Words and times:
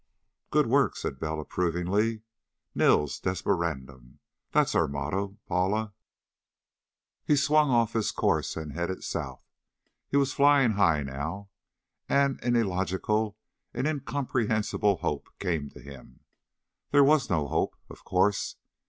"Good 0.49 0.65
work!" 0.65 0.95
said 0.95 1.19
Bell 1.19 1.39
approvingly. 1.39 2.23
"Nils 2.73 3.19
desperandum! 3.19 4.17
That's 4.51 4.73
our 4.73 4.87
motto, 4.87 5.37
Paula." 5.45 5.93
He 7.23 7.35
swung 7.35 7.69
off 7.69 7.93
his 7.93 8.09
course 8.09 8.57
and 8.57 8.73
headed 8.73 9.03
south. 9.03 9.43
He 10.07 10.17
was 10.17 10.33
flying 10.33 10.71
high, 10.71 11.03
now, 11.03 11.49
and 12.09 12.43
an 12.43 12.55
illogical 12.55 13.37
and 13.75 13.85
incomprehensible 13.85 14.95
hope 14.97 15.29
came 15.37 15.69
to 15.69 15.79
him. 15.79 16.21
There 16.89 17.03
was 17.03 17.29
no 17.29 17.45
hope, 17.47 17.75
of 17.87 18.03
course. 18.03 18.55